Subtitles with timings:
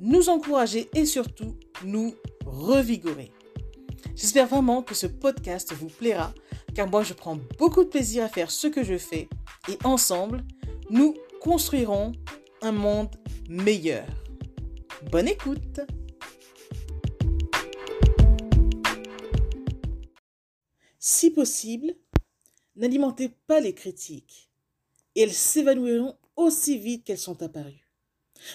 [0.00, 3.32] nous encourager et surtout nous revigorer.
[4.14, 6.32] J'espère vraiment que ce podcast vous plaira
[6.74, 9.28] car moi je prends beaucoup de plaisir à faire ce que je fais
[9.68, 10.44] et ensemble,
[10.90, 12.12] nous construirons
[12.62, 13.14] un monde
[13.48, 14.06] meilleur.
[15.10, 15.80] Bonne écoute
[20.98, 21.94] Si possible,
[22.74, 24.50] n'alimentez pas les critiques
[25.14, 27.85] et elles s'évanouiront aussi vite qu'elles sont apparues.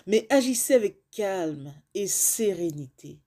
[0.08, 3.20] Mais agissez avec calme et sérénité.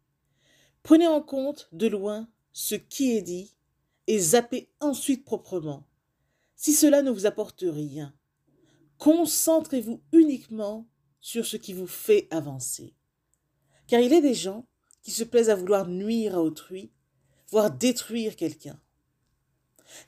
[0.83, 3.55] Prenez en compte de loin ce qui est dit
[4.07, 5.87] et zappez ensuite proprement.
[6.57, 8.15] Si cela ne vous apporte rien,
[8.99, 10.87] concentrez-vous uniquement
[11.21, 12.95] sur ce qui vous fait avancer.
[13.87, 14.67] Car il est des gens
[15.03, 16.93] qui se plaisent à vouloir nuire à autrui,
[17.49, 18.81] voire détruire quelqu'un.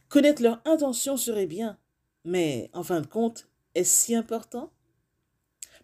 [0.08, 1.78] Connaître leur intention serait bien,
[2.24, 4.72] mais en fin de compte, est-ce si important?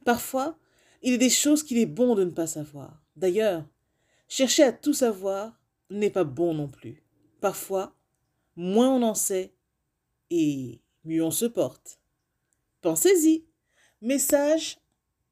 [0.05, 0.57] Parfois,
[1.03, 3.03] il y a des choses qu'il est bon de ne pas savoir.
[3.17, 3.65] D'ailleurs,
[4.29, 7.03] chercher à tout savoir n'est pas bon non plus.
[7.41, 7.95] Parfois,
[8.57, 9.53] moins on en sait
[10.31, 11.99] et mieux on se porte.
[12.81, 13.45] Pensez-y.
[14.01, 14.79] Message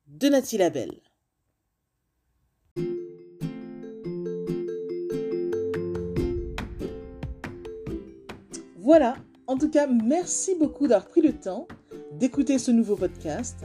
[0.07, 1.01] de Nathalie Labelle.
[8.77, 11.67] Voilà, en tout cas, merci beaucoup d'avoir pris le temps
[12.13, 13.65] d'écouter ce nouveau podcast